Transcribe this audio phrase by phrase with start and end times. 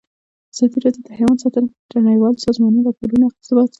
[0.53, 3.69] ازادي راډیو د حیوان ساتنه په اړه د نړیوالو سازمانونو راپورونه اقتباس کړي.